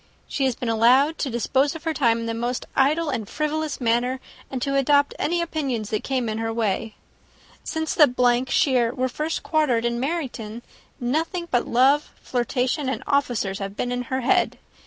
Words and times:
She 0.27 0.45
has 0.45 0.55
been 0.55 0.67
allowed 0.67 1.19
to 1.19 1.29
dispose 1.29 1.75
of 1.75 1.83
her 1.83 1.93
time 1.93 2.21
in 2.21 2.25
the 2.25 2.33
most 2.33 2.65
idle 2.75 3.11
and 3.11 3.29
frivolous 3.29 3.79
manner, 3.79 4.19
and 4.49 4.59
to 4.63 4.75
adopt 4.75 5.13
any 5.19 5.43
opinions 5.43 5.91
that 5.91 6.03
came 6.03 6.27
in 6.27 6.39
her 6.39 6.51
way. 6.51 6.95
Since 7.63 7.93
the 7.93 8.45
shire 8.49 8.95
were 8.95 9.07
first 9.07 9.43
quartered 9.43 9.85
in 9.85 9.99
Meryton, 9.99 10.63
nothing 10.99 11.47
but 11.51 11.67
love, 11.67 12.09
flirtation, 12.19 12.89
and 12.89 13.03
officers, 13.05 13.59
have 13.59 13.77
been 13.77 13.91
in 13.91 14.01
her 14.09 14.21
head. 14.21 14.57